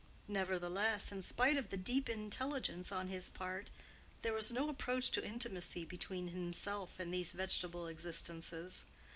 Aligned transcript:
Nevertheless, 0.27 1.11
in 1.11 1.21
spite 1.21 1.57
of 1.57 1.69
this 1.69 1.79
deep 1.79 2.09
intelligence 2.09 2.91
on 2.91 3.07
his 3.07 3.29
part, 3.29 3.69
there 4.23 4.33
was 4.33 4.51
no 4.51 4.67
approach 4.67 5.11
to 5.11 5.23
intimacy 5.23 5.85
between 5.85 6.29
himself 6.29 6.95
and 6.99 7.13
these 7.13 7.33
vegetable 7.33 7.85
existences. 7.85 8.85